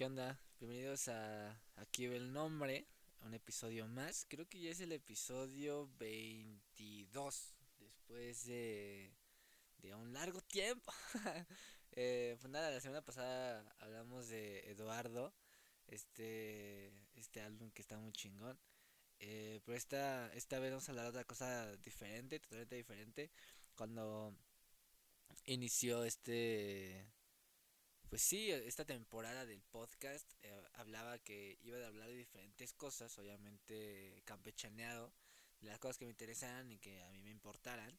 [0.00, 0.40] ¿Qué onda?
[0.58, 2.86] Bienvenidos a Aquí ve el nombre,
[3.20, 4.24] un episodio más.
[4.30, 9.12] Creo que ya es el episodio 22, después de,
[9.76, 10.90] de un largo tiempo.
[11.92, 15.34] eh, pues nada, la semana pasada hablamos de Eduardo,
[15.86, 18.58] este, este álbum que está muy chingón.
[19.18, 23.30] Eh, pero esta, esta vez vamos a hablar de otra cosa diferente, totalmente diferente.
[23.74, 24.34] Cuando
[25.44, 27.06] inició este
[28.10, 33.16] pues sí, esta temporada del podcast eh, hablaba que iba a hablar de diferentes cosas,
[33.18, 35.12] obviamente campechaneado,
[35.60, 37.96] de las cosas que me interesaran y que a mí me importaran.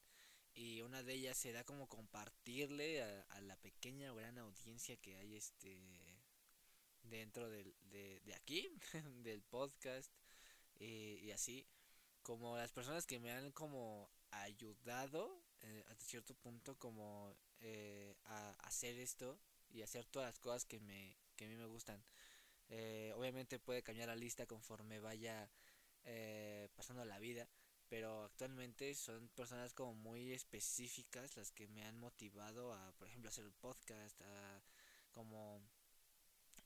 [0.53, 5.37] Y una de ellas será como compartirle a, la pequeña o gran audiencia que hay
[5.37, 5.79] este
[7.03, 8.67] dentro del, de, de aquí,
[9.23, 10.11] del podcast
[10.75, 11.65] eh, y así,
[12.21, 17.33] como las personas que me han como ayudado eh, hasta cierto punto como
[18.25, 19.39] a hacer esto
[19.73, 22.03] y hacer todas las cosas que, me, que a mí me gustan.
[22.69, 25.49] Eh, obviamente puede cambiar la lista conforme vaya
[26.03, 27.49] eh, pasando la vida,
[27.89, 33.29] pero actualmente son personas como muy específicas las que me han motivado a, por ejemplo,
[33.29, 34.63] hacer el podcast, a
[35.11, 35.61] como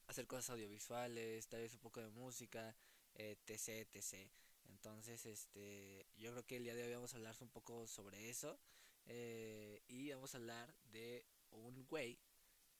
[0.08, 2.76] hacer cosas audiovisuales, tal vez un poco de música,
[3.16, 4.30] etc, etc.
[4.70, 8.30] Entonces, este, yo creo que el día de hoy vamos a hablar un poco sobre
[8.30, 8.60] eso
[9.08, 12.20] eh, y vamos a hablar de un güey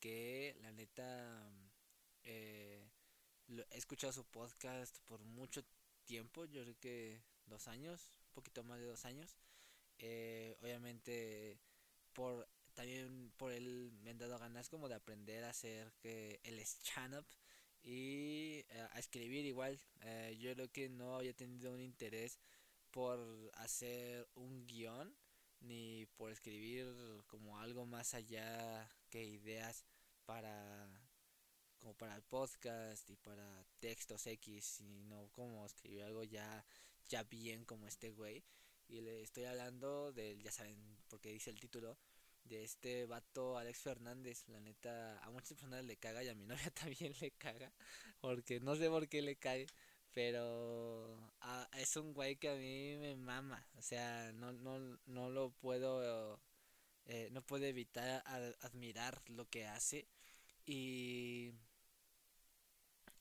[0.06, 1.50] que la neta
[2.22, 2.80] eh,
[3.72, 5.64] he escuchado su podcast por mucho
[6.04, 9.36] tiempo, yo creo que dos años, un poquito más de dos años.
[9.98, 11.58] Eh, obviamente
[12.14, 16.60] por también por él me han dado ganas como de aprender a hacer que el
[16.60, 17.26] stand-up
[17.82, 19.80] y eh, a escribir igual.
[20.38, 22.38] yo creo que no había tenido un interés
[22.92, 23.20] por
[23.56, 25.16] hacer un guion
[25.62, 26.86] ni por escribir
[27.26, 29.84] como algo más allá que ideas
[30.26, 30.88] para
[31.80, 36.66] como para el podcast y para textos X y no como escribir algo ya
[37.08, 38.44] ya bien como este güey.
[38.88, 41.98] Y le estoy hablando del ya saben porque dice el título
[42.44, 44.48] de este vato Alex Fernández.
[44.48, 47.72] La neta a muchas personas le caga y a mi novia también le caga
[48.22, 49.68] porque no sé por qué le cae
[50.12, 53.68] pero ah, es un güey que a mí me mama.
[53.76, 56.40] O sea no no no lo puedo
[57.06, 58.24] eh, no puedo evitar
[58.62, 60.08] admirar lo que hace
[60.66, 61.54] y.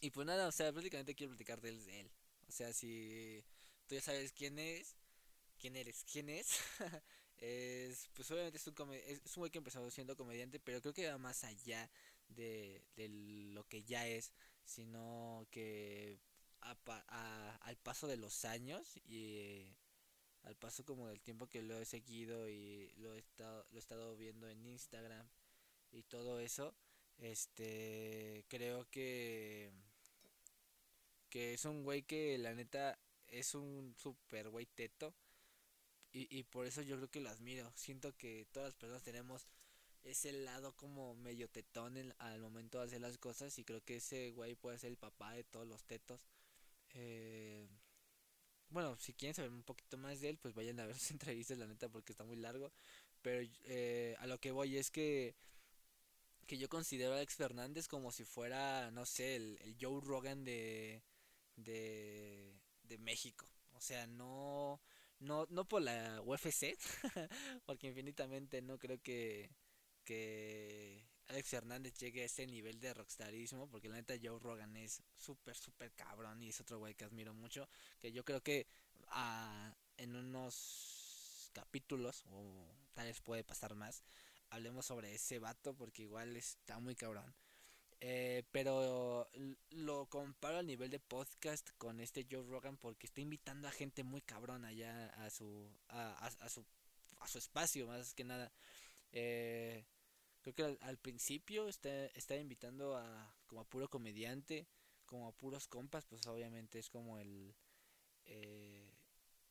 [0.00, 2.10] Y pues nada, o sea, prácticamente quiero platicar de él.
[2.48, 3.42] O sea, si
[3.86, 4.96] tú ya sabes quién es,
[5.58, 6.58] quién eres, quién es.
[7.38, 11.08] es pues obviamente es un, es un güey que empezó siendo comediante, pero creo que
[11.08, 11.90] va más allá
[12.28, 14.32] de, de lo que ya es,
[14.64, 16.18] sino que
[16.60, 19.76] a, al paso de los años y
[20.42, 23.80] al paso como del tiempo que lo he seguido y lo he estado, lo he
[23.80, 25.26] estado viendo en Instagram
[25.92, 26.74] y todo eso,
[27.18, 29.70] este, creo que
[31.30, 35.12] que es un güey que la neta es un super güey teto
[36.12, 37.72] y, y por eso yo creo que lo admiro.
[37.74, 39.48] Siento que todas las personas tenemos
[40.04, 44.30] ese lado como medio tetón al momento de hacer las cosas y creo que ese
[44.30, 46.28] güey puede ser el papá de todos los tetos.
[46.90, 47.66] Eh,
[48.68, 51.58] bueno, si quieren saber un poquito más de él, pues vayan a ver sus entrevistas,
[51.58, 52.72] la neta, porque está muy largo.
[53.22, 55.34] Pero eh, a lo que voy es que
[56.46, 61.02] que yo considero a Alex Fernández como si fuera, no sé, el, Joe Rogan de,
[61.56, 63.46] de, México.
[63.72, 64.80] O sea, no,
[65.18, 66.76] no, no por la UFC,
[67.66, 69.50] porque infinitamente no creo que,
[70.04, 75.02] que Alex Fernández llegue a ese nivel de rockstarismo, porque la neta Joe Rogan es
[75.16, 77.68] súper, súper cabrón y es otro güey que admiro mucho,
[78.00, 78.66] que yo creo que
[79.08, 84.04] ah, en unos capítulos, o tal vez puede pasar más,
[84.54, 87.34] hablemos sobre ese vato porque igual está muy cabrón.
[88.00, 89.30] Eh, pero
[89.70, 94.04] lo comparo al nivel de podcast con este Joe Rogan porque está invitando a gente
[94.04, 96.66] muy cabrón allá a su a, su
[97.20, 98.52] a su espacio más que nada.
[99.12, 99.86] Eh,
[100.42, 104.66] creo que al, principio está, está invitando a como a puro comediante,
[105.06, 107.54] como a puros compas, pues obviamente es como el
[108.26, 108.92] eh,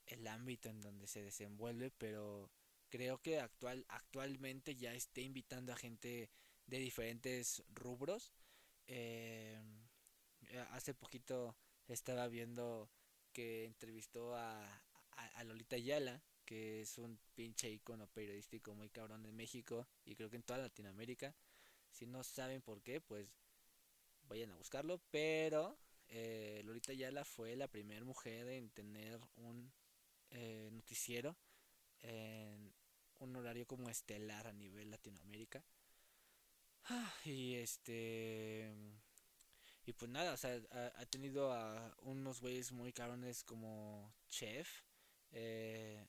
[0.08, 2.52] el ámbito en donde se desenvuelve, pero
[2.94, 6.30] creo que actual, actualmente ya esté invitando a gente
[6.68, 8.32] de diferentes rubros.
[8.86, 9.60] Eh,
[10.70, 11.58] hace poquito
[11.88, 12.92] estaba viendo
[13.32, 19.36] que entrevistó a, a, Lolita Ayala, que es un pinche icono periodístico muy cabrón en
[19.36, 21.36] México y creo que en toda Latinoamérica.
[21.90, 23.34] Si no saben por qué, pues
[24.28, 25.02] vayan a buscarlo.
[25.10, 25.80] Pero
[26.10, 29.74] eh, Lolita Ayala fue la primera mujer en tener un
[30.30, 31.36] eh, noticiero
[32.04, 32.72] en,
[33.24, 35.64] un horario como estelar a nivel Latinoamérica.
[36.86, 38.72] Ah, y este
[39.86, 40.62] y pues nada, o sea,
[40.96, 44.70] ha, tenido a unos güeyes muy cabrones como Chef,
[45.32, 46.08] eh,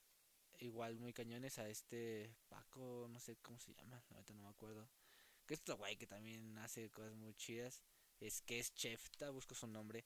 [0.61, 4.88] igual muy cañones a este Paco, no sé cómo se llama, ahorita no me acuerdo.
[5.46, 7.82] Que es otro güey que también hace cosas muy chidas.
[8.20, 10.05] Es que es Chef, busco su nombre.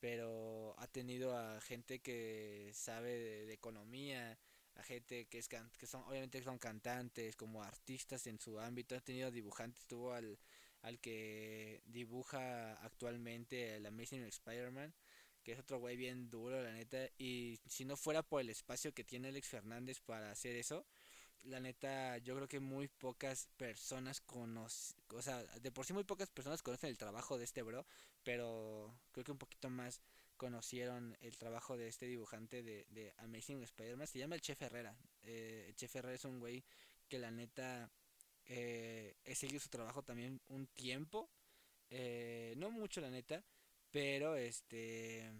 [0.00, 4.38] Pero ha tenido a gente que sabe de, economía,
[4.82, 9.30] gente que es que son obviamente son cantantes, como artistas en su ámbito, ha tenido
[9.30, 10.38] dibujantes, tuvo al
[10.82, 14.94] al que dibuja actualmente el Amazing Spider-Man,
[15.42, 17.08] que es otro güey bien duro, la neta.
[17.18, 20.86] Y si no fuera por el espacio que tiene Alex Fernández para hacer eso,
[21.44, 26.04] la neta, yo creo que muy pocas personas conocen, o sea, de por sí muy
[26.04, 27.86] pocas personas conocen el trabajo de este bro,
[28.24, 30.00] pero creo que un poquito más
[30.40, 34.06] conocieron el trabajo de este dibujante de, Amazing Spider-Man.
[34.06, 34.96] Se llama el Chef Herrera.
[35.22, 36.64] Eh, el Chef Herrera es un güey
[37.10, 37.90] que la neta
[38.46, 41.28] eh, he seguido su trabajo también un tiempo.
[41.90, 43.44] Eh, no mucho, la neta.
[43.90, 45.30] Pero este.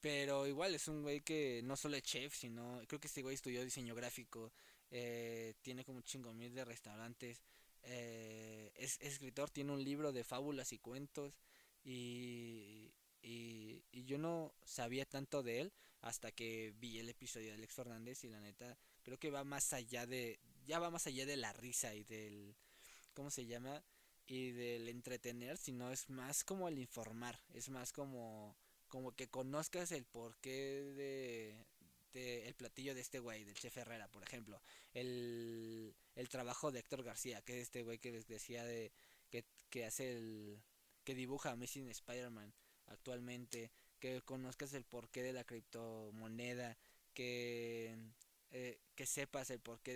[0.00, 2.82] Pero igual es un güey que no solo es chef, sino.
[2.88, 4.52] Creo que este güey estudió diseño gráfico.
[4.90, 7.44] Eh, tiene como chingo mil de restaurantes.
[7.84, 11.38] es, es, escritor, tiene un libro de fábulas y cuentos.
[11.84, 12.92] Y,
[13.22, 17.74] y, y, yo no sabía tanto de él hasta que vi el episodio de Alex
[17.74, 18.24] Fernández.
[18.24, 21.52] Y la neta, creo que va más allá de, ya va más allá de la
[21.52, 22.54] risa y del,
[23.14, 23.82] ¿cómo se llama?
[24.26, 29.90] Y del entretener, sino es más como el informar, es más como, como que conozcas
[29.92, 31.66] el porqué de,
[32.12, 34.60] de el platillo de este güey, del chef Herrera, por ejemplo,
[34.92, 38.92] el, el trabajo de Héctor García, que es este güey que les decía de,
[39.30, 40.62] que, que hace el,
[41.08, 42.52] que dibuja Amazing Spider-Man
[42.88, 46.76] actualmente, que conozcas el porqué de la criptomoneda,
[47.14, 47.96] que
[48.50, 49.94] eh, que sepas el porqué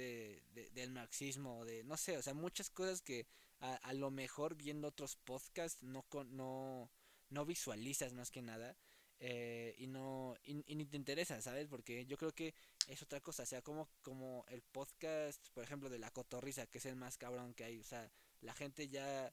[0.55, 3.27] de, del marxismo, de no sé, o sea, muchas cosas que
[3.61, 6.91] a, lo mejor viendo otros podcasts no, no,
[7.29, 8.75] no visualizas más que nada.
[9.21, 11.69] Eh, y no y, ni te interesa, ¿sabes?
[11.69, 12.55] Porque yo creo que
[12.89, 16.79] es otra cosa, o sea, como, como el podcast, por ejemplo, de la cotorriza, que
[16.79, 18.11] es el más cabrón que hay, o sea,
[18.41, 19.33] la gente ya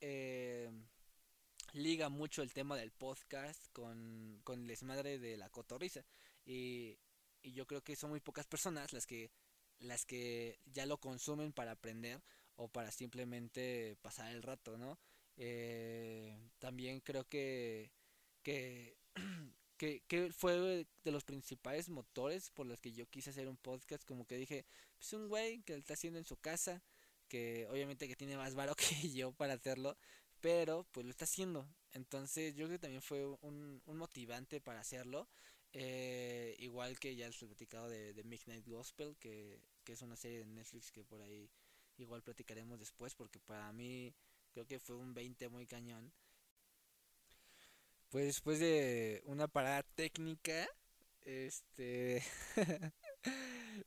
[0.00, 0.70] eh,
[1.72, 6.04] liga mucho el tema del podcast con, con el desmadre de la cotorriza.
[6.44, 6.98] Y
[7.42, 9.30] y yo creo que son muy pocas personas las que
[9.80, 12.20] las que ya lo consumen para aprender
[12.56, 14.98] o para simplemente pasar el rato, ¿no?
[15.36, 17.92] Eh, también creo que,
[18.42, 18.96] que,
[19.76, 24.26] que, fue de los principales motores por los que yo quise hacer un podcast, como
[24.26, 24.66] que dije,
[24.98, 26.82] pues un güey que lo está haciendo en su casa,
[27.28, 29.96] que obviamente que tiene más varo que yo para hacerlo,
[30.40, 31.68] pero pues lo está haciendo.
[31.92, 35.28] Entonces yo creo que también fue un, un motivante para hacerlo
[35.72, 40.38] eh, igual que ya les he platicado de, Midnight Gospel, que, que, es una serie
[40.40, 41.50] de Netflix que por ahí
[41.98, 44.14] igual platicaremos después, porque para mí
[44.52, 46.12] creo que fue un 20 muy cañón.
[48.10, 50.66] Pues después de una parada técnica,
[51.22, 52.22] este...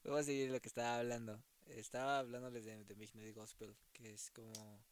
[0.04, 1.44] Vamos a seguir lo que estaba hablando.
[1.66, 4.84] Estaba hablándoles de, de Midnight Gospel, que es como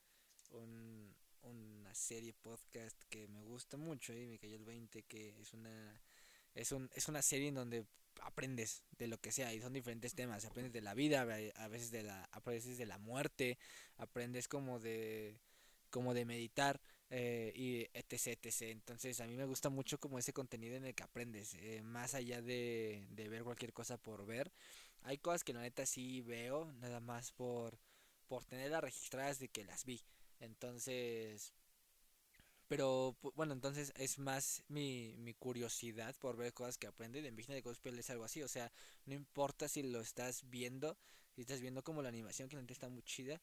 [0.52, 1.16] un,
[1.50, 6.02] una serie podcast que me gusta mucho y me cayó el 20, que es una
[6.56, 7.86] es, un, es una serie en donde
[8.22, 11.92] aprendes de lo que sea y son diferentes temas, aprendes de la vida, a veces
[11.92, 13.58] de la, a de la muerte,
[13.98, 15.40] aprendes como de
[15.90, 18.62] como de meditar eh, y etc, etc.
[18.64, 22.14] Entonces a mí me gusta mucho como ese contenido en el que aprendes, eh, más
[22.14, 24.52] allá de, de ver cualquier cosa por ver.
[25.04, 27.80] Hay cosas que la neta sí veo, nada más por,
[28.28, 30.04] por tenerlas registradas de que las vi.
[30.40, 31.54] Entonces,
[32.68, 37.22] pero bueno, entonces es más mi, mi curiosidad por ver cosas que aprende.
[37.22, 38.44] De Vigna de Gospel es algo así.
[38.44, 38.72] O sea,
[39.06, 40.98] no importa si lo estás viendo,
[41.36, 43.42] si estás viendo como la animación que la gente está muy chida,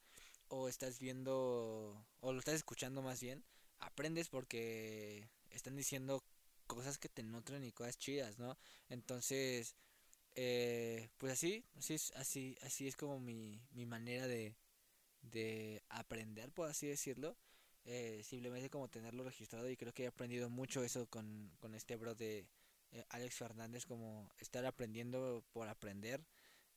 [0.48, 3.44] o estás viendo, o lo estás escuchando más bien,
[3.80, 6.22] aprendes porque están diciendo
[6.66, 8.56] cosas que te nutren y cosas chidas, ¿no?
[8.88, 9.74] Entonces,
[10.36, 14.54] eh, pues así, así es, así, así es como mi, mi manera de,
[15.30, 17.36] de aprender, por así decirlo.
[17.88, 21.94] Eh, simplemente como tenerlo registrado y creo que he aprendido mucho eso con, con este
[21.94, 22.44] bro de
[22.90, 26.26] eh, Alex Fernández, como estar aprendiendo por aprender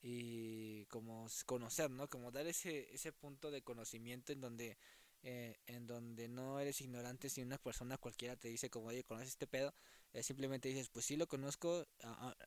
[0.04, 2.08] y como conocer, ¿no?
[2.10, 4.78] Como dar ese, ese punto de conocimiento en donde,
[5.24, 9.30] eh, en donde no eres ignorante si una persona cualquiera te dice como, oye, ¿conoces
[9.30, 9.74] este pedo?
[10.22, 11.88] simplemente dices, pues sí lo conozco,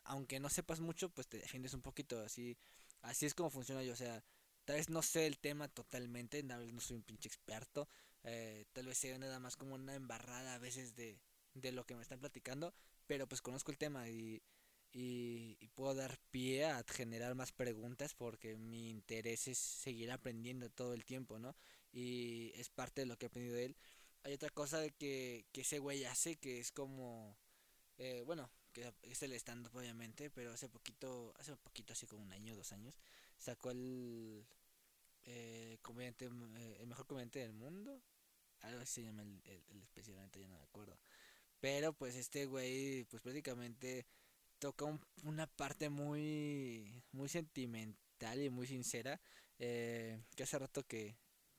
[0.05, 2.57] aunque no sepas mucho, pues te defiendes un poquito, así,
[3.03, 4.25] así es como funciona yo, o sea,
[4.65, 7.89] tal vez no sé el tema totalmente, tal vez no soy un pinche experto,
[8.25, 11.21] eh, tal vez sea nada más como una embarrada a veces de,
[11.55, 12.75] de lo que me están platicando,
[13.07, 14.43] pero pues conozco el tema y,
[14.93, 20.95] y, puedo dar pie a generar más preguntas porque mi interés es seguir aprendiendo todo
[20.95, 21.57] el tiempo, ¿no?
[21.93, 23.77] Y es parte de lo que he aprendido de él.
[24.25, 27.37] hay otra cosa que, que ese güey hace que es como,
[27.99, 32.33] eh, bueno, que es el stand-up obviamente, pero hace poquito, hace poquito, hace como un
[32.33, 32.95] año, dos años,
[33.43, 34.47] sacó el
[35.25, 38.01] eh, comediante, eh, el mejor comediante del mundo,
[38.61, 40.97] algo así se llama el, el, especialmente, ya no me acuerdo.
[41.61, 44.07] Pero pues este güey, pues prácticamente
[44.59, 44.87] toca
[45.25, 49.21] una parte muy, muy sentimental y muy sincera,
[49.59, 51.17] eh, que hace rato que,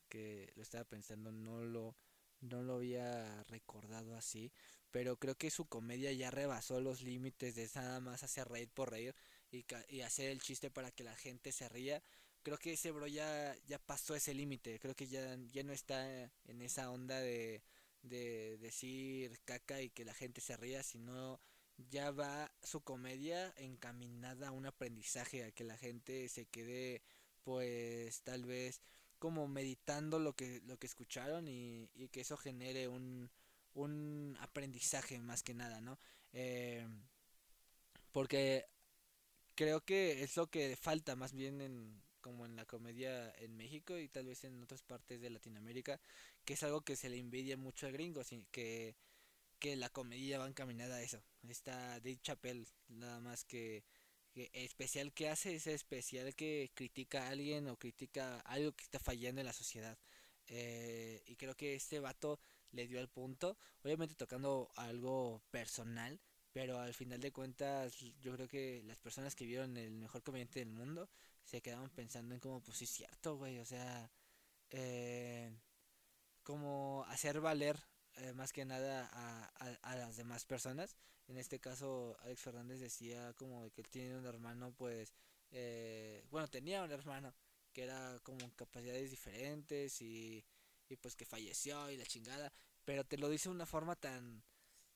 [0.09, 1.95] que lo estaba pensando, no lo,
[2.41, 4.51] no lo había recordado así,
[4.91, 8.91] pero creo que su comedia ya rebasó los límites de nada más hacer reír por
[8.91, 9.15] reír
[9.53, 12.03] y, y hacer el chiste para que la gente se ría.
[12.43, 16.24] Creo que ese bro ya, ya pasó ese límite, creo que ya, ya no está
[16.45, 17.63] en esa onda de,
[18.01, 21.39] de decir caca y que la gente se ría, sino
[21.77, 27.01] ya va su comedia encaminada a un aprendizaje, a que la gente se quede
[27.43, 28.81] pues tal vez
[29.19, 33.31] como meditando lo que, lo que escucharon y, y que eso genere un,
[33.74, 35.98] un aprendizaje más que nada, ¿no?
[36.33, 36.86] Eh,
[38.12, 38.65] porque
[39.55, 43.98] creo que es lo que falta más bien en como en la comedia en México
[44.00, 46.00] y tal vez en otras partes de Latinoamérica,
[46.45, 48.95] que es algo que se le envidia mucho al gringo, así que,
[49.60, 51.22] que la comedia va encaminada a eso.
[51.50, 53.83] Está Dave Chappelle, nada más que,
[54.31, 59.00] que especial que hace es especial que critica a alguien o critica algo que está
[59.00, 59.98] fallando en la sociedad.
[60.48, 62.39] Eh, y creo que este vato
[62.72, 66.22] le dio al punto, obviamente tocando algo personal,
[66.53, 70.60] pero al final de cuentas yo creo que las personas que vieron el mejor comediante
[70.60, 71.10] del mundo
[71.43, 74.10] se quedaban pensando en como, pues sí es cierto, güey, o sea,
[74.69, 75.51] eh,
[76.43, 77.77] como hacer valer
[78.17, 79.45] eh, más que nada a,
[79.81, 80.95] a, las demás personas.
[81.27, 85.13] En este caso, Alex Fernández decía como que él tiene un hermano, pues,
[85.51, 87.33] eh, bueno, tenía un hermano
[87.74, 90.45] que era como capacidades diferentes y
[90.89, 92.51] y pues que falleció y la chingada,
[92.86, 94.43] pero te lo dice de una forma tan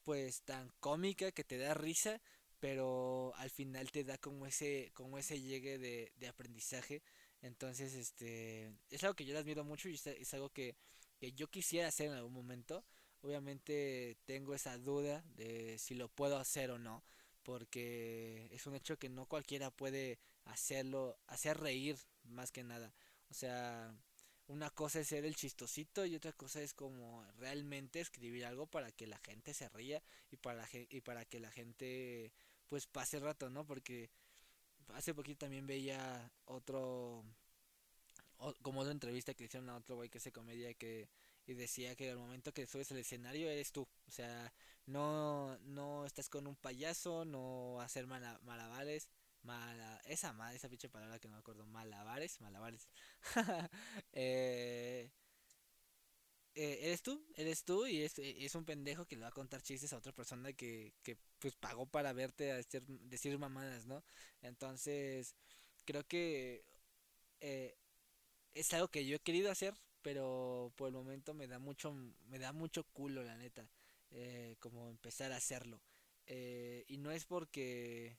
[0.07, 2.21] pues tan cómica que te da risa,
[2.61, 7.03] pero al final te da como ese como ese llegue de, de aprendizaje.
[7.41, 10.77] Entonces, este es algo que yo le admiro mucho y es, algo que,
[11.19, 12.85] que yo quisiera hacer en algún momento.
[13.21, 17.03] Obviamente tengo esa duda de si lo puedo hacer o no,
[17.43, 22.93] porque es un hecho que no cualquiera puede hacerlo, hacer reír más que nada.
[23.29, 23.93] O sea,
[24.47, 28.91] una cosa es ser el chistosito y otra cosa es como realmente escribir algo para
[28.91, 30.01] que la gente se ría
[30.31, 32.31] y para, y para que la gente
[32.67, 33.65] pues pase rato, ¿no?
[33.65, 34.09] Porque
[34.93, 37.23] hace poquito también veía otro,
[38.61, 41.09] como otra entrevista que hicieron a otro güey que hace comedia que
[41.45, 44.53] y decía que al momento que subes al escenario eres tú, o sea,
[44.85, 49.07] no no estás con un payaso, no hacer malabares,
[49.43, 51.65] Mala, esa madre, esa pinche palabra que no me acuerdo.
[51.67, 52.89] Malabares, malabares.
[54.13, 55.11] eh,
[56.55, 59.61] eh, eres tú, eres tú y es, es, un pendejo que le va a contar
[59.61, 64.03] chistes a otra persona que, que pues pagó para verte a decir, mamadas, ¿no?
[64.41, 65.35] Entonces,
[65.85, 66.63] creo que
[67.41, 67.75] eh,
[68.55, 71.93] es algo que yo he querido hacer, pero por el momento me da mucho,
[72.29, 73.69] me da mucho culo, la neta,
[74.11, 75.81] eh, como empezar a hacerlo.
[76.25, 78.17] Eh, y no es porque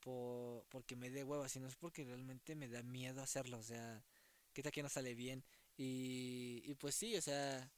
[0.00, 4.04] por, porque me dé hueva, sino es porque realmente me da miedo hacerlo, o sea,
[4.52, 5.44] que tal que no sale bien.
[5.76, 7.70] Y, y pues sí, o sea,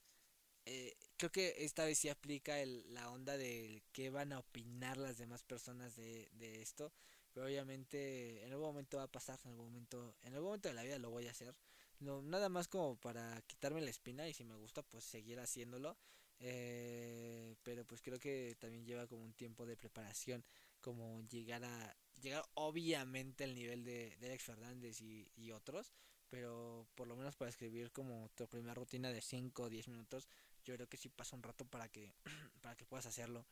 [0.66, 4.96] eh, creo que esta vez sí aplica el, la onda de qué van a opinar
[4.98, 6.92] las demás personas de, de esto.
[7.32, 10.74] Pero obviamente en algún momento va a pasar, en algún momento, en algún momento de
[10.74, 11.54] la vida lo voy a hacer.
[12.00, 15.96] No, nada más como para quitarme la espina y si me gusta pues seguir haciéndolo.
[16.40, 20.44] Eh, pero pues creo que también lleva como un tiempo de preparación,
[20.80, 25.92] como llegar a llegar obviamente al nivel de, de Alex Fernández y, y, otros,
[26.34, 30.28] pero por lo menos para escribir como tu primera rutina de 5 o 10 minutos,
[30.64, 32.12] yo creo que sí pasa un rato para que,
[32.60, 33.46] para que puedas hacerlo.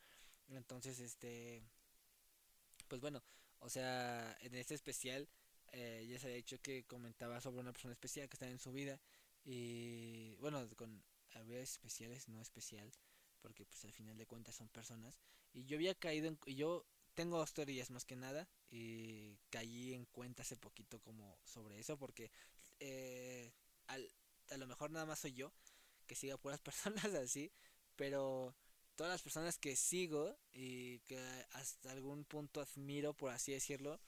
[0.48, 1.62] Entonces, este,
[2.88, 3.22] pues bueno,
[3.60, 5.28] o sea, en este especial
[5.70, 8.72] eh, ya se había dicho que comentaba sobre una persona especial que está en su
[8.72, 8.98] vida
[9.44, 12.90] y bueno, con había especiales, no especial,
[13.42, 15.20] porque pues al final de cuentas son personas
[15.52, 16.84] y yo había caído en, y yo
[17.14, 17.54] tengo dos
[17.90, 22.30] más que nada y caí en cuenta hace poquito como sobre eso porque
[22.84, 23.52] eh,
[23.86, 24.12] al,
[24.50, 25.52] a lo mejor nada más soy yo
[26.04, 27.52] que siga puras personas así
[27.94, 28.56] pero
[28.96, 31.16] todas las personas que sigo y que
[31.52, 34.00] hasta algún punto admiro por así decirlo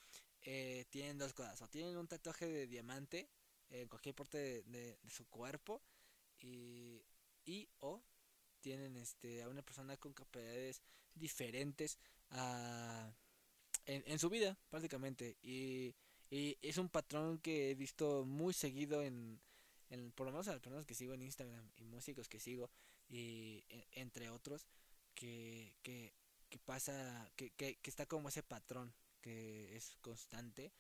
[0.43, 3.31] eh, tienen dos cosas o tienen un tatuaje de diamante
[3.71, 5.81] en cualquier parte de, su cuerpo
[6.41, 7.01] y,
[7.79, 8.03] o
[8.61, 10.83] tienen este a una persona con capacidades
[11.15, 11.99] diferentes
[12.31, 13.15] a,
[13.87, 15.95] en, en, su vida prácticamente y,
[16.35, 19.41] y, es un patrón que he visto muy seguido en,
[20.17, 22.71] por lo menos a las personas que sigo en Instagram y músicos que sigo
[23.09, 24.67] y e, entre otros
[25.15, 26.13] que, que,
[26.49, 30.73] que pasa, que, que, que, está como ese patrón que es constante.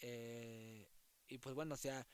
[0.00, 0.90] Eh,
[1.26, 2.06] y pues bueno, o sea,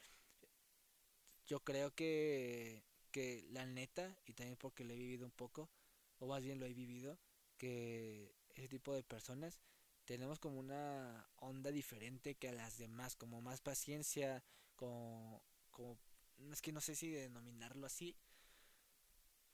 [1.47, 5.69] yo creo que, que la neta, y también porque lo he vivido un poco,
[6.21, 7.19] o más bien lo he vivido,
[7.59, 9.61] que ese tipo de personas
[10.05, 14.43] tenemos como una onda diferente que a las demás, como más paciencia,
[14.77, 15.99] como, como
[16.53, 18.17] es que no sé si denominarlo así,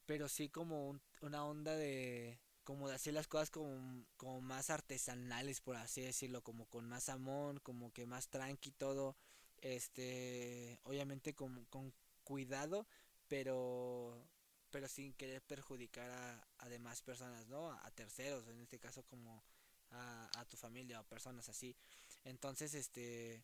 [0.07, 5.61] pero sí como una onda de como de hacer las cosas como, como más artesanales
[5.61, 9.16] por así decirlo como con más amor como que más tranqui todo
[9.59, 11.92] este obviamente con, con
[12.25, 12.87] cuidado
[13.28, 14.25] pero
[14.71, 19.42] pero sin querer perjudicar a, a demás personas no a terceros en este caso como
[19.91, 21.77] a, a tu familia o personas así.
[22.25, 23.43] Entonces este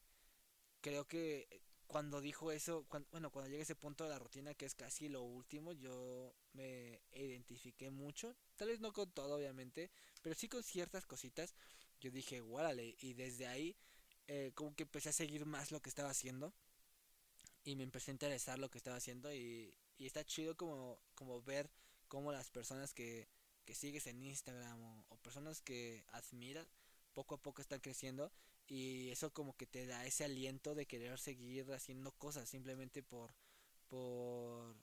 [0.80, 1.48] creo que
[1.86, 5.22] cuando dijo eso, bueno, cuando llega ese punto de la rutina que es casi lo
[5.22, 9.90] último, yo me identifiqué mucho, tal vez no con todo obviamente,
[10.22, 11.54] pero sí con ciertas cositas,
[12.00, 13.76] yo dije, guárale, y desde ahí
[14.26, 16.52] eh, como que empecé a seguir más lo que estaba haciendo
[17.64, 21.42] y me empecé a interesar lo que estaba haciendo y, y está chido como, como
[21.42, 21.70] ver
[22.08, 23.28] cómo las personas que,
[23.66, 26.66] que sigues en Instagram o, personas que admiras
[27.12, 28.32] poco a poco están creciendo
[28.68, 33.34] y eso como que te da ese aliento de querer seguir haciendo cosas simplemente por
[33.88, 34.76] por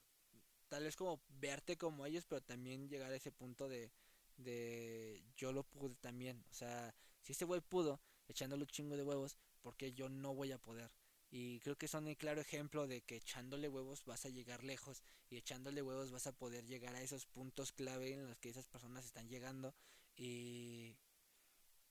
[0.68, 3.92] tal vez como verte como ellos pero también llegar a ese punto de
[4.38, 6.44] de yo lo pude también.
[6.52, 10.52] O sea si este güey pudo echándole un chingo de huevos porque yo no voy
[10.52, 10.92] a poder
[11.36, 15.02] y creo que son el claro ejemplo de que echándole huevos vas a llegar lejos
[15.32, 18.68] y echándole huevos vas a poder llegar a esos puntos clave en los que esas
[18.68, 19.74] personas están llegando
[20.16, 20.96] y,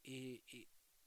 [0.04, 0.44] y,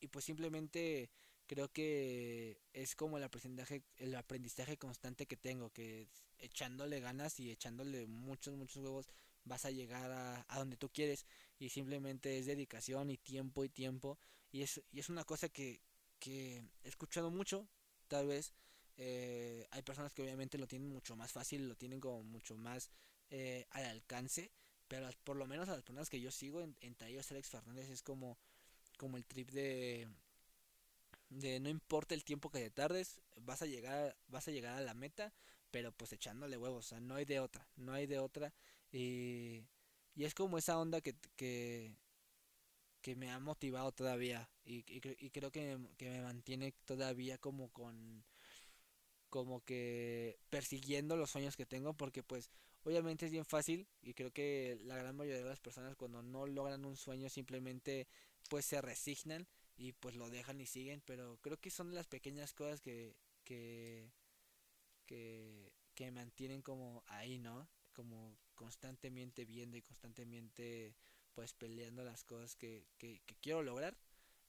[0.02, 1.10] y pues simplemente
[1.48, 7.52] creo que es como el aprendizaje, el aprendizaje constante que tengo, que echándole ganas y
[7.52, 9.08] echándole muchos, muchos huevos
[9.46, 11.26] vas a llegar a, a donde tú quieres
[11.58, 14.20] y simplemente es dedicación y tiempo y tiempo
[14.52, 15.80] y es, y es una cosa que,
[16.20, 17.66] que he escuchado mucho,
[18.08, 18.54] tal vez
[18.98, 22.90] eh, hay personas que obviamente lo tienen mucho más fácil, lo tienen como mucho más
[23.30, 24.52] eh, al alcance,
[24.88, 27.90] pero por lo menos a las personas que yo sigo, en, entre ellos Alex Fernández,
[27.90, 28.38] es como
[28.98, 30.08] como el trip de
[31.30, 34.82] de no importa el tiempo que te tardes, vas a llegar vas a llegar a
[34.82, 35.34] la meta,
[35.72, 38.54] pero pues echándole huevos, o sea, no hay de otra, no hay de otra
[38.92, 39.64] y,
[40.16, 41.94] y es como esa onda que, que,
[43.06, 48.26] que me ha motivado todavía y, y, y creo que, me mantiene todavía como con
[49.30, 52.50] como que persiguiendo los sueños que tengo porque pues
[52.84, 56.48] obviamente es bien fácil y creo que la gran mayoría de las personas cuando no
[56.48, 58.08] logran un sueño simplemente
[58.50, 62.56] pues se resignan y pues lo dejan y siguen, pero creo que son las pequeñas
[62.56, 64.10] cosas que que
[65.06, 67.70] que, que mantienen como ahí, ¿no?
[67.94, 70.96] Como constantemente viendo y constantemente
[71.36, 73.96] pues peleando las cosas que, que, que quiero lograr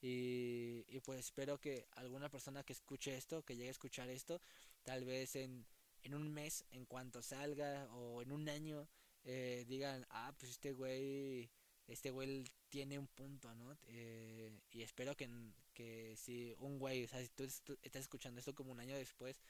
[0.01, 4.41] y, y, pues espero que alguna persona que escuche esto, que llegue a escuchar esto,
[4.83, 5.67] tal vez en,
[6.03, 8.89] en un mes, en cuanto salga, o en un año,
[9.25, 11.51] eh, digan, ah, pues este güey
[11.89, 13.77] este güey tiene un punto, ¿no?
[13.87, 15.29] Eh, y espero que,
[15.73, 19.41] que si un güey, o sea, si tú estás escuchando esto como un año después,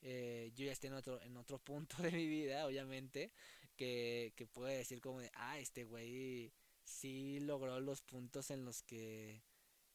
[0.00, 3.32] eh, yo ya esté en otro, en otro punto de mi vida, obviamente,
[3.76, 6.52] que, que puede decir como de, ah, este güey
[6.92, 9.42] sí logró los puntos en los que,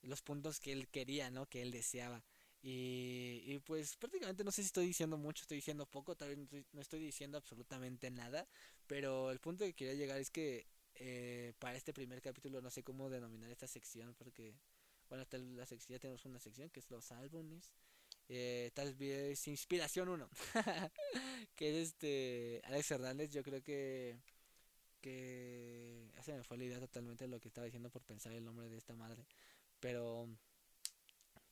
[0.02, 1.48] los puntos que él quería, ¿no?
[1.48, 2.24] Que él deseaba.
[2.62, 6.66] Y, y pues prácticamente no sé si estoy diciendo mucho, estoy diciendo poco, tal vez
[6.74, 8.48] no estoy, diciendo absolutamente nada,
[8.88, 12.84] pero el punto que quería llegar es que eh, para este primer capítulo no sé
[12.84, 14.56] cómo denominar esta sección porque
[15.10, 17.72] bueno hasta la sección ya tenemos una sección que es los álbumes
[18.30, 20.28] eh, tal vez inspiración 1
[21.56, 24.18] que es este Alex Hernández yo creo que
[25.02, 28.70] que se me fue la idea totalmente lo que estaba diciendo por pensar el nombre
[28.70, 29.26] de esta madre
[29.80, 30.28] pero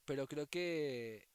[0.05, 1.27] pero creo que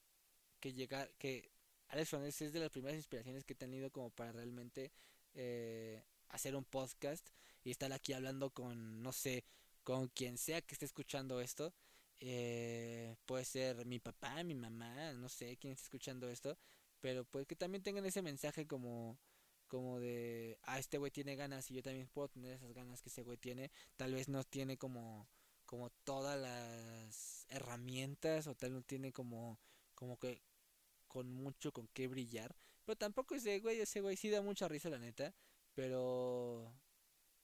[0.61, 1.51] que llegar que
[1.89, 4.93] Alex Hernández es de las primeras inspiraciones que he tenido como para realmente
[5.35, 7.27] eh, hacer un podcast
[7.65, 9.45] y estar aquí hablando con, no sé,
[9.83, 11.75] con quien sea que esté escuchando esto.
[12.21, 16.57] Eh, puede ser mi papá, mi mamá, no sé quién está escuchando esto,
[17.01, 19.19] pero pues que también tengan ese mensaje como
[19.71, 23.09] como de, ah, este güey tiene ganas y yo también puedo tener esas ganas que
[23.09, 23.71] ese güey tiene.
[23.97, 25.29] Tal vez no tiene como
[25.65, 29.61] como todas las herramientas o tal no tiene como
[29.95, 30.43] como que
[31.07, 34.91] con mucho con qué brillar, pero tampoco ese güey, ese güey sí da mucha risa
[34.91, 35.35] la neta,
[35.75, 36.75] pero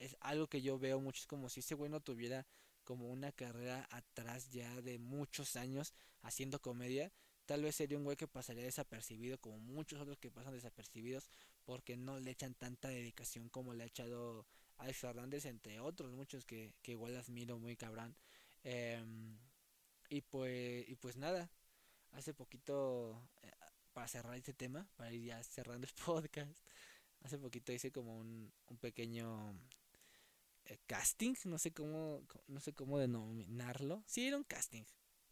[0.01, 2.47] es algo que yo veo mucho, es como si ese güey no tuviera
[2.85, 7.13] como una carrera atrás ya de muchos años haciendo comedia,
[7.47, 11.31] tal vez sería un güey que pasaría desapercibido como muchos otros que pasan desapercibidos
[11.65, 14.47] porque no le echan tanta dedicación como le ha echado
[14.79, 18.15] Alex Fernández, entre otros muchos que, que igual admiro muy cabrón.
[18.63, 19.39] Em,
[20.09, 21.51] y pues, y pues nada,
[22.13, 23.51] hace poquito, eh,
[23.93, 26.59] para cerrar este tema, para ir ya cerrando el podcast,
[27.23, 29.55] hace poquito hice como un, un pequeño
[30.67, 34.03] eh, casting, no sé cómo, no sé cómo denominarlo.
[34.07, 34.85] Sí, era un casting,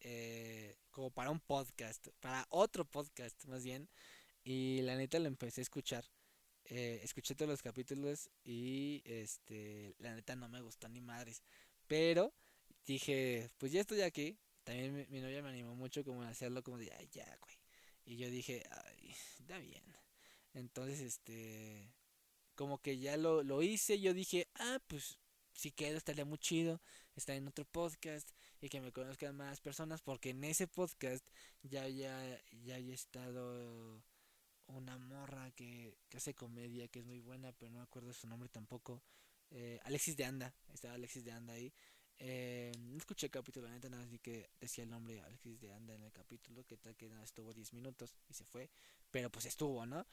[0.05, 3.88] eh, como para un podcast, para otro podcast más bien.
[4.45, 6.05] Y la neta lo empecé a escuchar.
[6.67, 11.43] Eh, escuché todos los capítulos y este, la neta no me gustó ni madres.
[11.87, 12.35] Pero
[12.87, 14.38] dije, pues ya estoy aquí.
[14.62, 17.59] También mi, novia me animó mucho como a hacerlo como de, ay, ya, güey.
[18.05, 19.85] Y yo dije, ay, está bien.
[20.53, 21.95] Entonces, este,
[22.55, 24.01] como que ya lo, lo hice.
[24.01, 25.19] Yo dije, ah, pues
[25.55, 26.83] si quedo estaría muy chido
[27.14, 28.31] estar en otro podcast
[28.64, 31.22] y que me conozcan más personas porque en ese podcast
[31.62, 34.03] ya ya ya he estado
[34.68, 38.27] una morra que, que, hace comedia que es muy buena pero no me acuerdo su
[38.27, 39.03] nombre tampoco.
[39.50, 41.74] Eh, Alexis de Anda estaba Alexis de Anda ahí.
[42.16, 45.94] Eh, no escuché el capítulo neta nada así que decía el nombre Alexis de Anda
[45.94, 48.70] en el capítulo que tal que estuvo 10 minutos y se fue
[49.11, 50.07] pero pues estuvo no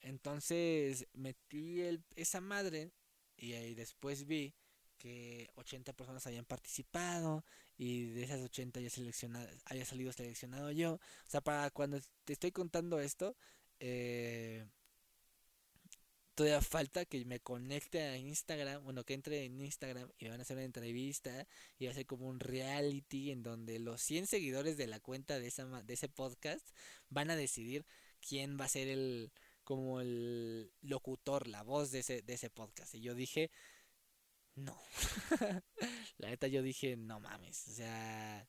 [0.00, 2.92] entonces metí el, esa madre
[3.36, 4.52] y ahí después vi
[5.00, 7.42] que 80 personas habían participado
[7.78, 10.94] y de esas 80 ya seleccionado, haya salido seleccionado yo.
[10.94, 13.34] O sea, para cuando te estoy contando esto,
[13.80, 14.66] eh,
[16.34, 20.40] todavía falta que me conecte a Instagram, bueno, que entre en Instagram y me van
[20.40, 21.46] a hacer una entrevista
[21.78, 25.38] y va a ser como un reality en donde los 100 seguidores de la cuenta
[25.38, 26.68] de, esa, de ese podcast
[27.08, 27.86] van a decidir
[28.20, 29.32] quién va a ser el
[29.64, 32.94] como el locutor, la voz de ese, de ese podcast.
[32.94, 33.50] Y yo dije,
[34.60, 34.78] no.
[36.18, 38.48] la neta yo dije, no mames, o sea,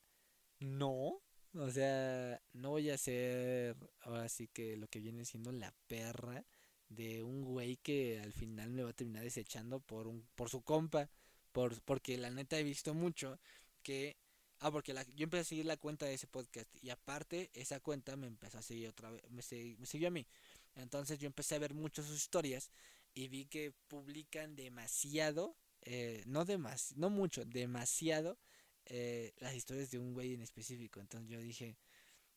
[0.60, 1.22] no.
[1.54, 6.46] O sea, no voy a ser ahora sí que lo que viene siendo la perra
[6.88, 10.62] de un güey que al final me va a terminar desechando por un por su
[10.62, 11.10] compa,
[11.52, 13.38] por porque la neta he visto mucho
[13.82, 14.16] que
[14.60, 17.80] ah porque la, yo empecé a seguir la cuenta de ese podcast y aparte esa
[17.80, 20.26] cuenta me empezó a seguir otra vez, me, siguió a mí.
[20.74, 22.70] Entonces yo empecé a ver mucho sus historias
[23.14, 28.38] y vi que publican demasiado eh, no demas no mucho, demasiado
[28.86, 31.00] eh, las historias de un güey en específico.
[31.00, 31.76] Entonces yo dije,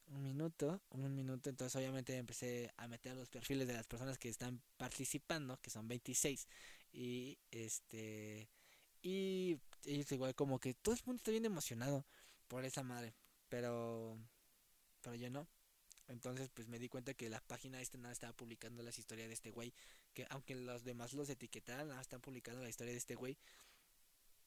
[0.08, 1.50] un minuto, un minuto.
[1.50, 5.88] Entonces obviamente empecé a meter los perfiles de las personas que están participando, que son
[5.88, 6.48] 26.
[6.94, 8.50] Y este...
[9.02, 12.06] Y ellos igual como que todo el mundo está bien emocionado
[12.48, 13.14] por esa madre.
[13.50, 14.18] Pero...
[15.02, 15.48] Pero yo no.
[16.08, 19.34] Entonces pues me di cuenta que la página esta nada estaba publicando las historias de
[19.34, 19.74] este güey.
[20.16, 23.38] Que aunque los demás los etiquetaran, nada están publicando la historia de este güey.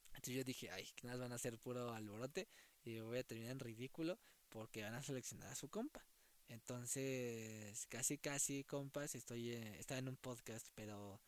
[0.09, 2.49] Entonces yo dije, ay, que nada van a ser puro alborote.
[2.83, 6.05] Y voy a terminar en ridículo porque van a seleccionar a su compa.
[6.49, 11.21] Entonces, casi casi compas, estoy eh, estaba en un podcast, pero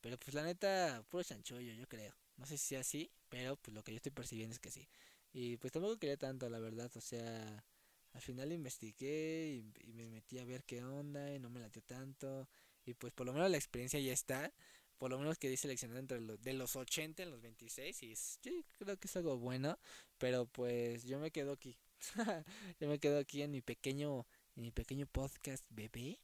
[0.00, 2.14] pero pues la neta puro chanchullo, yo creo.
[2.36, 4.88] No sé si sea así, pero pues lo que yo estoy percibiendo es que sí.
[5.32, 7.64] Y pues tampoco quería tanto, la verdad, o sea,
[8.12, 12.48] al final investigué y, me metí a ver qué onda y no me latió tanto.
[12.86, 14.52] Y pues por lo menos la experiencia ya está.
[14.98, 18.38] Por lo menos quedé seleccionado entre los, de los 80 en los 26 y es,
[18.42, 19.78] yo creo que es algo bueno.
[20.18, 21.76] Pero pues yo me quedo aquí.
[22.80, 26.20] yo me quedo aquí en mi pequeño, en mi pequeño podcast bebé,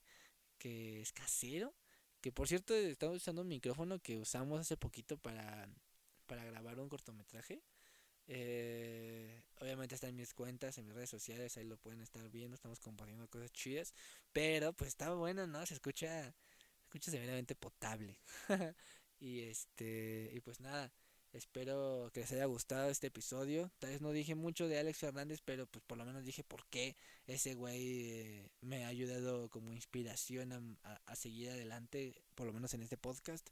[0.59, 1.75] que es casero.
[2.21, 5.69] Que por cierto estamos usando un micrófono que usamos hace poquito para,
[6.27, 7.63] para grabar un cortometraje.
[8.29, 12.55] Eh, obviamente está en mis cuentas, en mis redes sociales, ahí lo pueden estar viendo,
[12.55, 13.95] estamos compartiendo cosas chidas,
[14.33, 15.67] pero pues está bueno, ¿no?
[15.67, 16.35] Se escucha,
[16.93, 18.19] se escucha severamente potable.
[19.21, 20.93] y este, y pues nada,
[21.33, 23.71] espero que les haya gustado este episodio.
[23.79, 26.67] Tal vez no dije mucho de Alex Fernández, pero pues por lo menos dije por
[26.67, 30.53] qué ese güey eh, me ha ayudado como inspiración
[30.83, 33.49] a, a, seguir adelante, por lo menos en este podcast.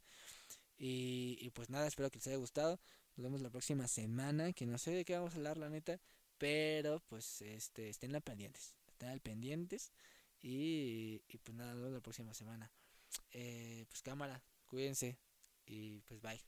[0.79, 2.81] Y, y pues nada, espero que les haya gustado.
[3.17, 6.01] Nos vemos la próxima semana, que no sé de qué vamos a hablar, la neta.
[6.39, 8.75] Pero pues este estén al pendientes.
[8.89, 9.93] Estén al pendientes.
[10.43, 12.71] Y, y pues nada, nos vemos la próxima semana.
[13.33, 15.19] Eh, pues cámara, cuídense.
[15.67, 16.41] Y pues bye.